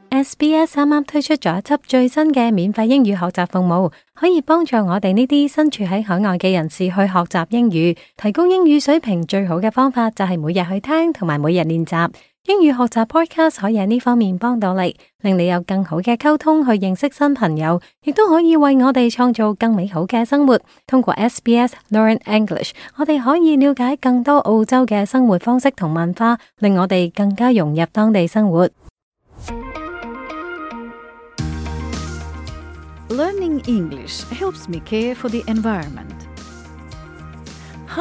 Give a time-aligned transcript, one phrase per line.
[0.10, 7.96] SBS 啱啱推出咗一輯最新嘅免費英語學習服務，可以幫助我哋呢啲身處喺海外嘅人士去學習英語。
[8.18, 12.10] 提供英語水平最好嘅方法就係每日去聽同埋每日練習。
[12.50, 20.60] 英语學習 podcast 可以喺呢方面幫到你，令你有更好嘅溝通去認識新朋友，亦都可以為我哋創造更美好嘅生活。
[20.88, 28.68] 通過 SBS Learn English，我哋可以了解更多澳洲嘅生活方式同文化，令我哋更加融入當地生活。
[33.10, 36.26] Learning English helps me care for the environment.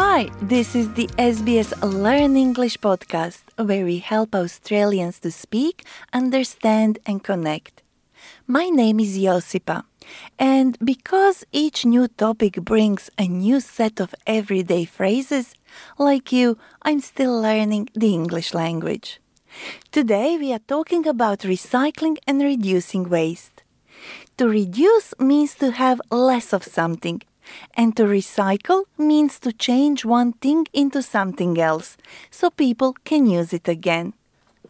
[0.01, 7.01] Hi, this is the SBS Learn English podcast where we help Australians to speak, understand,
[7.05, 7.83] and connect.
[8.47, 9.83] My name is Josipa,
[10.39, 15.57] and because each new topic brings a new set of everyday phrases,
[15.99, 19.19] like you, I'm still learning the English language.
[19.91, 23.65] Today we are talking about recycling and reducing waste.
[24.37, 27.21] To reduce means to have less of something,
[27.75, 31.97] and to recycle means to change one thing into something else
[32.31, 34.15] so people can use it again.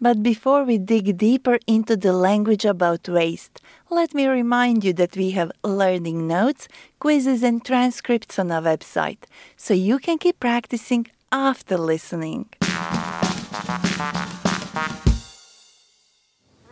[0.01, 5.17] But before we dig deeper into the language about waste, let me remind you that
[5.17, 6.69] we have learning notes,
[7.01, 9.25] quizzes, and transcripts on our website,
[9.57, 12.47] so you can keep practicing after listening.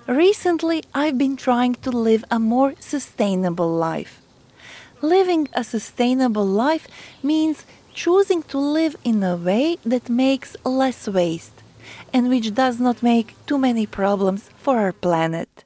[0.07, 4.23] Recently, I've been trying to live a more sustainable life.
[5.03, 6.89] Living a sustainable life
[7.23, 11.63] means choosing to live in a way that makes less waste
[12.13, 15.65] and which does not make too many problems for our planet.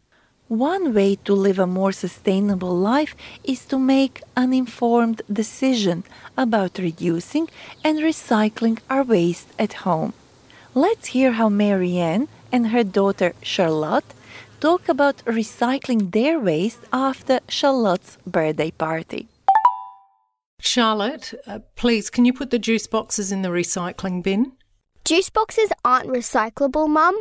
[0.49, 3.15] One way to live a more sustainable life
[3.45, 6.03] is to make an informed decision
[6.37, 7.49] about reducing
[7.85, 10.13] and recycling our waste at home.
[10.75, 14.13] Let's hear how Marianne and her daughter Charlotte
[14.61, 19.29] talk about recycling their waste after Charlotte's birthday party.
[20.61, 24.53] Charlotte, uh, please, can you put the juice boxes in the recycling bin?
[25.05, 27.19] Juice boxes aren't recyclable, Mum.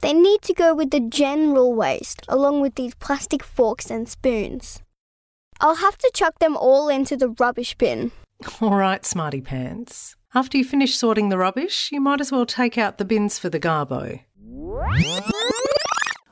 [0.00, 4.80] They need to go with the general waste, along with these plastic forks and spoons.
[5.60, 8.12] I'll have to chuck them all into the rubbish bin.
[8.60, 10.14] All right, smarty pants.
[10.32, 13.48] After you finish sorting the rubbish, you might as well take out the bins for
[13.50, 14.20] the garbo.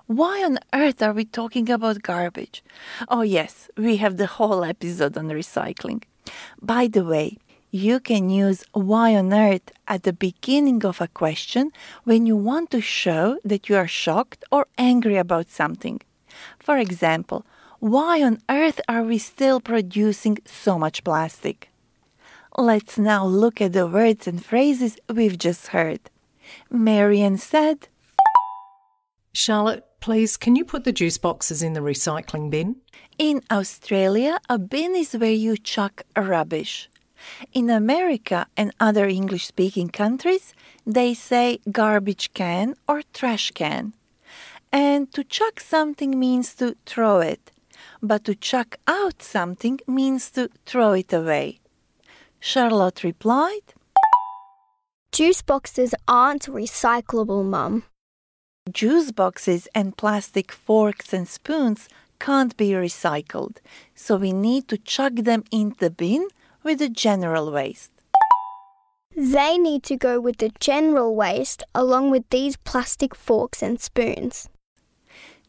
[0.07, 2.63] Why on earth are we talking about garbage?
[3.09, 6.05] Oh, yes, we have the whole episode on recycling.
[6.63, 7.39] By the way,
[7.73, 11.73] you can use why on earth at the beginning of a question
[12.05, 16.01] when you want to show that you are shocked or angry about something.
[16.61, 17.45] For example,
[17.81, 21.69] why on earth are we still producing so much plastic?
[22.57, 26.01] Let's now look at the words and phrases we've just heard.
[26.71, 27.89] Marian said,
[29.37, 32.77] Charlotte, please, can you put the juice boxes in the recycling bin?
[33.19, 36.89] In Australia, a bin is where you chuck rubbish.
[37.53, 40.55] In America and other English speaking countries,
[40.87, 43.93] they say garbage can or trash can.
[44.73, 47.53] And to chuck something means to throw it,
[48.03, 51.61] but to chuck out something means to throw it away.
[52.41, 53.75] Charlotte replied,
[55.13, 57.85] Juice boxes aren't recyclable, Mum.
[58.73, 61.89] Juice boxes and plastic forks and spoons
[62.19, 63.59] can't be recycled,
[63.95, 66.27] so we need to chuck them in the bin
[66.65, 67.93] with the general waste.
[69.15, 74.49] They need to go with the general waste, along with these plastic forks and spoons.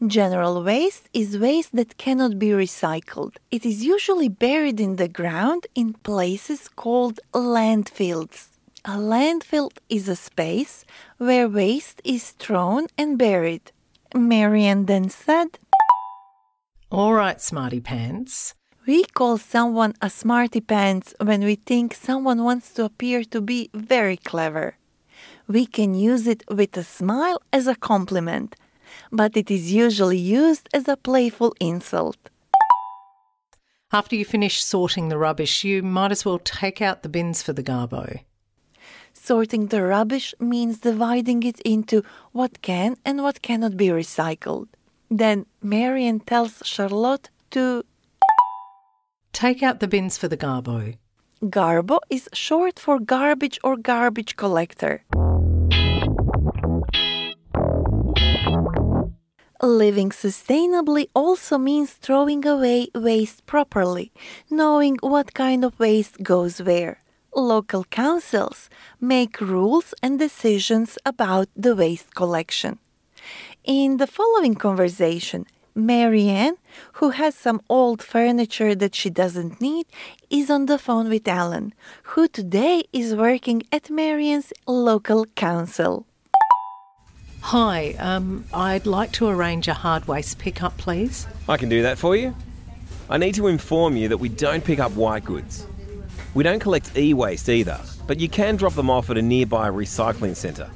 [0.06, 3.34] General waste is waste that cannot be recycled.
[3.50, 8.57] It is usually buried in the ground in places called landfills.
[8.84, 10.84] A landfill is a space
[11.18, 13.72] where waste is thrown and buried.
[14.14, 15.58] Marian then said,
[16.90, 18.54] All right, smarty pants.
[18.86, 23.68] We call someone a smarty pants when we think someone wants to appear to be
[23.74, 24.76] very clever.
[25.48, 28.54] We can use it with a smile as a compliment,
[29.10, 32.30] but it is usually used as a playful insult.
[33.92, 37.52] After you finish sorting the rubbish, you might as well take out the bins for
[37.52, 38.20] the garbo.
[39.28, 42.02] Sorting the rubbish means dividing it into
[42.32, 44.68] what can and what cannot be recycled.
[45.10, 47.84] Then Marian tells Charlotte to
[49.34, 50.96] Take out the bins for the garbo.
[51.42, 55.04] Garbo is short for garbage or garbage collector.
[59.62, 64.10] Living sustainably also means throwing away waste properly,
[64.48, 67.02] knowing what kind of waste goes where.
[67.34, 68.68] Local councils
[69.00, 72.78] make rules and decisions about the waste collection.
[73.64, 76.56] In the following conversation, Marianne,
[76.94, 79.86] who has some old furniture that she doesn't need,
[80.30, 81.72] is on the phone with Alan,
[82.02, 86.06] who today is working at Marianne's local council.
[87.40, 91.26] Hi, um, I'd like to arrange a hard waste pickup, please.
[91.48, 92.34] I can do that for you.
[93.08, 95.66] I need to inform you that we don't pick up white goods.
[96.34, 99.68] We don't collect e waste either, but you can drop them off at a nearby
[99.70, 100.70] recycling centre.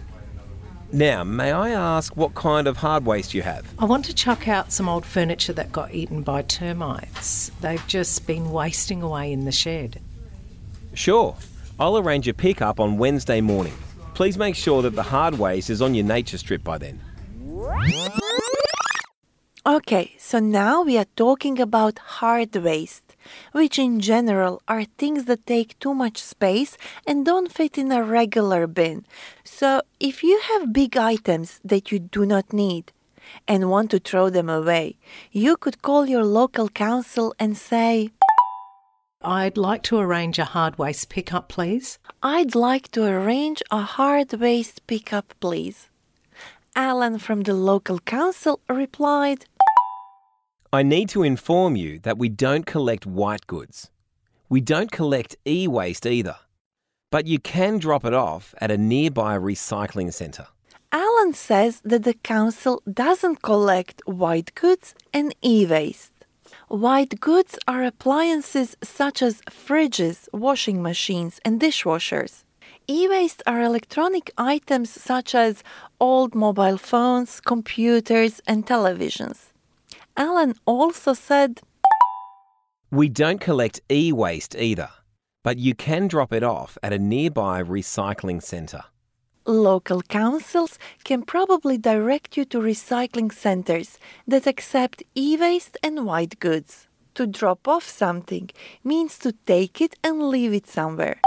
[0.94, 3.66] Now, may I ask what kind of hard waste you have?
[3.78, 7.50] I want to chuck out some old furniture that got eaten by termites.
[7.62, 10.02] They've just been wasting away in the shed.
[10.92, 11.36] Sure,
[11.80, 13.72] I'll arrange a pickup on Wednesday morning.
[14.12, 17.00] Please make sure that the hard waste is on your nature strip by then.
[19.64, 23.11] Okay, so now we are talking about hard waste,
[23.52, 26.76] which in general are things that take too much space
[27.06, 29.04] and don't fit in a regular bin.
[29.44, 32.92] So if you have big items that you do not need
[33.46, 34.96] and want to throw them away,
[35.30, 38.10] you could call your local council and say,
[39.24, 41.98] I'd like to arrange a hard waste pickup, please.
[42.22, 45.88] I'd like to arrange a hard waste pickup, please.
[46.74, 49.44] Alan from the local council replied,
[50.74, 53.90] I need to inform you that we don't collect white goods.
[54.48, 56.36] We don't collect e waste either,
[57.10, 60.46] but you can drop it off at a nearby recycling centre.
[60.90, 66.12] Alan says that the council doesn't collect white goods and e waste.
[66.68, 72.44] White goods are appliances such as fridges, washing machines, and dishwashers.
[72.88, 75.62] E waste are electronic items such as
[76.00, 79.51] old mobile phones, computers, and televisions.
[80.16, 81.60] Alan also said,
[82.90, 84.90] We don't collect e waste either,
[85.42, 88.84] but you can drop it off at a nearby recycling centre.
[89.44, 96.38] Local councils can probably direct you to recycling centers that accept e waste and white
[96.38, 96.86] goods.
[97.14, 98.48] To drop off something
[98.82, 101.20] means to take it and leave it somewhere.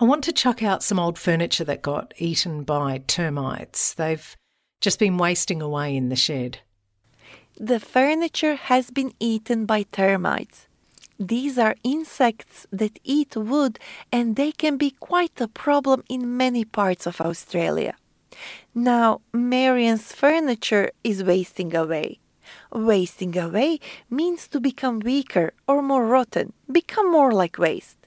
[0.00, 3.92] I want to chuck out some old furniture that got eaten by termites.
[3.92, 4.34] They've
[4.80, 6.60] just been wasting away in the shed.
[7.62, 10.66] The furniture has been eaten by termites.
[11.18, 13.78] These are insects that eat wood
[14.10, 17.96] and they can be quite a problem in many parts of Australia.
[18.74, 22.20] Now, Marian's furniture is wasting away.
[22.72, 23.78] Wasting away
[24.08, 27.98] means to become weaker or more rotten, become more like waste.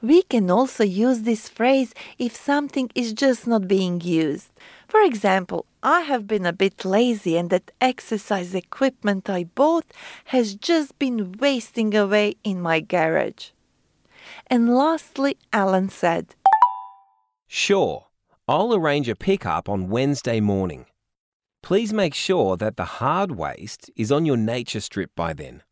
[0.00, 4.50] We can also use this phrase if something is just not being used.
[4.90, 9.84] For example, I have been a bit lazy and that exercise equipment I bought
[10.26, 13.50] has just been wasting away in my garage.
[14.48, 16.34] And lastly, Alan said,
[17.46, 18.06] Sure,
[18.48, 20.86] I'll arrange a pickup on Wednesday morning.
[21.62, 25.62] Please make sure that the hard waste is on your nature strip by then.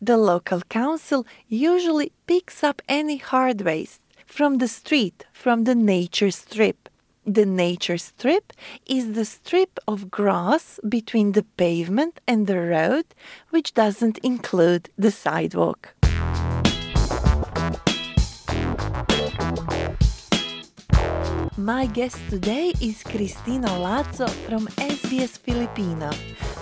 [0.00, 6.30] The local council usually picks up any hard waste from the street, from the nature
[6.30, 6.88] strip.
[7.28, 8.54] The nature strip
[8.86, 13.04] is the strip of grass between the pavement and the road,
[13.50, 15.92] which doesn't include the sidewalk.
[21.58, 26.10] My guest today is Cristina Lazo from SBS Filipino,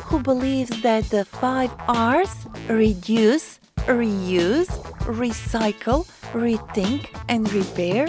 [0.06, 2.34] who believes that the five R's
[2.66, 4.74] reduce, reuse,
[5.06, 8.08] recycle, rethink, and repair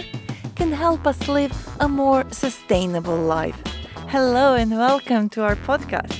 [0.58, 3.56] can help us live a more sustainable life.
[4.08, 6.12] Hello and welcome to our podcast.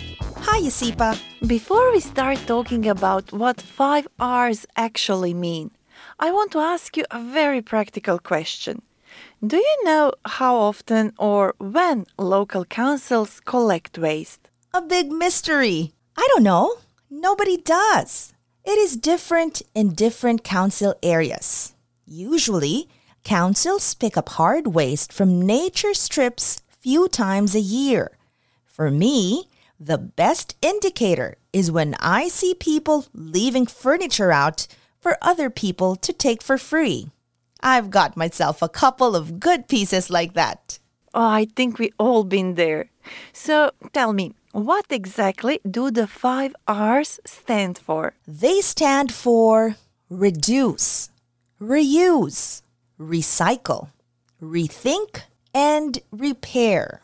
[0.46, 1.18] Hi, Josipa.
[1.44, 5.72] Before we start talking about what five R's actually mean,
[6.20, 8.82] I want to ask you a very practical question.
[9.44, 14.48] Do you know how often or when local councils collect waste?
[14.72, 15.94] A big mystery.
[16.16, 16.76] I don't know.
[17.10, 18.34] Nobody does.
[18.64, 21.74] It is different in different council areas.
[22.06, 22.88] Usually,
[23.24, 28.16] councils pick up hard waste from nature strips few times a year.
[28.64, 29.48] For me,
[29.78, 34.66] the best indicator is when I see people leaving furniture out
[35.00, 37.10] for other people to take for free.
[37.60, 40.78] I've got myself a couple of good pieces like that.
[41.14, 42.90] Oh, I think we all been there.
[43.32, 48.14] So tell me, what exactly do the five R's stand for?
[48.26, 49.76] They stand for
[50.10, 51.10] reduce,
[51.60, 52.62] reuse,
[52.98, 53.90] recycle,
[54.42, 55.22] rethink,
[55.54, 57.02] and repair.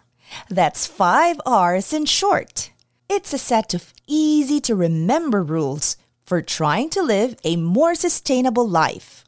[0.49, 2.71] That's five R's in short.
[3.09, 8.69] It's a set of easy to remember rules for trying to live a more sustainable
[8.69, 9.25] life.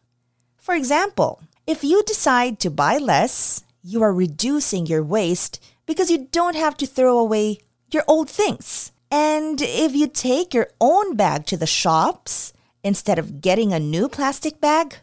[0.56, 6.26] For example, if you decide to buy less, you are reducing your waste because you
[6.32, 7.58] don't have to throw away
[7.92, 8.92] your old things.
[9.10, 14.08] And if you take your own bag to the shops instead of getting a new
[14.08, 14.96] plastic bag,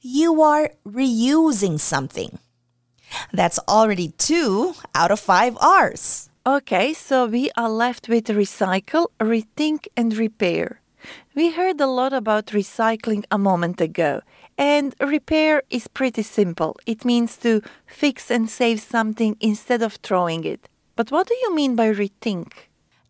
[0.00, 2.38] you are reusing something.
[3.32, 6.30] That's already two out of five R's.
[6.46, 10.80] Okay, so we are left with recycle, rethink, and repair.
[11.34, 14.22] We heard a lot about recycling a moment ago,
[14.56, 16.76] and repair is pretty simple.
[16.86, 20.68] It means to fix and save something instead of throwing it.
[20.96, 22.52] But what do you mean by rethink?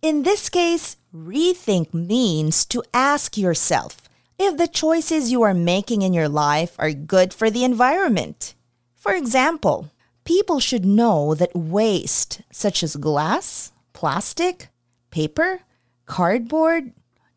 [0.02, 4.07] In this case, rethink means to ask yourself
[4.38, 8.54] if the choices you are making in your life are good for the environment.
[8.94, 9.90] For example,
[10.24, 14.68] people should know that waste, such as glass, plastic,
[15.10, 15.60] paper,
[16.06, 16.92] cardboard,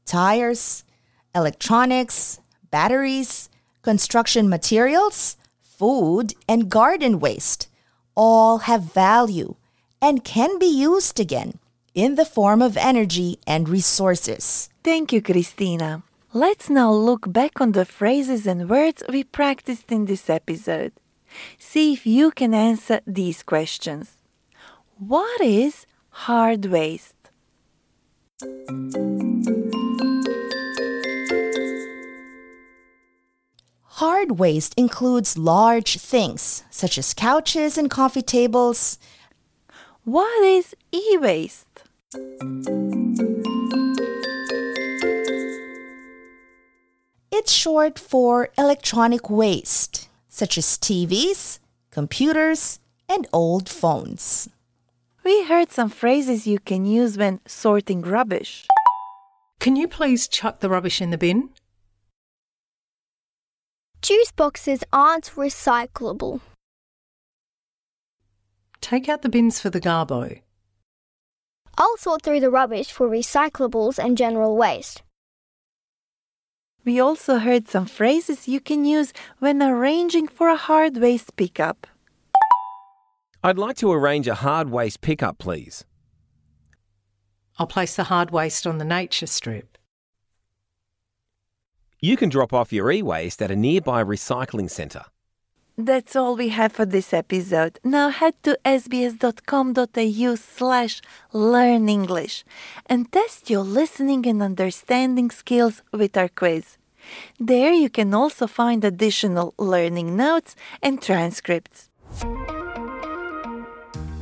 [0.05, 0.84] tires,
[1.34, 2.39] electronics,
[2.70, 3.50] batteries,
[3.81, 7.67] construction materials, food, and garden waste
[8.15, 9.55] all have value
[10.01, 11.58] and can be used again
[11.93, 14.70] in the form of energy and resources.
[14.84, 16.03] Thank you, Cristina.
[16.33, 20.93] Let's now look back on the phrases and words we practiced in this episode.
[21.59, 24.21] See if you can answer these questions.
[24.97, 27.17] What is hard waste?
[34.00, 39.00] Hard waste includes large things such as couches and coffee tables.
[40.05, 41.83] What is e waste?
[47.33, 51.59] It's short for electronic waste, such as TVs,
[51.89, 54.50] computers, and old phones.
[55.23, 58.67] We heard some phrases you can use when sorting rubbish.
[59.61, 61.51] Can you please chuck the rubbish in the bin?
[64.01, 66.41] Juice boxes aren't recyclable.
[68.81, 70.41] Take out the bins for the garbo.
[71.77, 75.03] I'll sort through the rubbish for recyclables and general waste.
[76.83, 81.85] We also heard some phrases you can use when arranging for a hard waste pickup.
[83.43, 85.85] I'd like to arrange a hard waste pickup, please.
[87.57, 89.77] I'll place the hard waste on the nature strip.
[92.00, 95.05] You can drop off your e waste at a nearby recycling centre.
[95.83, 97.79] That's all we have for this episode.
[97.83, 101.01] Now head to sbs.com.au slash
[101.33, 102.45] learn English
[102.85, 106.77] and test your listening and understanding skills with our quiz.
[107.39, 111.89] There you can also find additional learning notes and transcripts.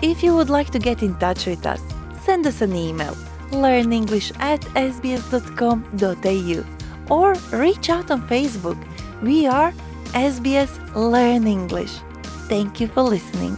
[0.01, 1.81] If you would like to get in touch with us,
[2.23, 3.17] send us an email
[3.51, 4.61] learnenglish at
[4.91, 6.63] sbs.com.au
[7.13, 8.77] or reach out on Facebook.
[9.21, 9.73] We are
[10.14, 11.92] SBS Learn English.
[12.48, 13.56] Thank you for listening.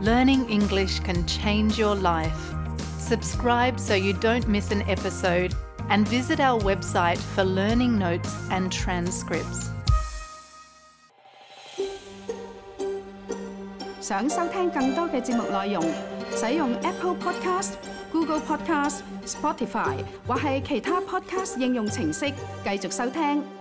[0.00, 2.54] Learning English can change your life.
[2.98, 5.54] Subscribe so you don't miss an episode
[5.88, 9.70] and visit our website for learning notes and transcripts.
[14.00, 15.84] 想收听更多嘅节目内容，
[16.36, 22.26] 使用 Apple Podcast、Google Podcast、Spotify 或系其他 Podcast 应用程式
[22.62, 23.57] 继续收听。